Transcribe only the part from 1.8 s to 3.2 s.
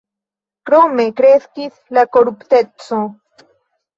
la korupteco.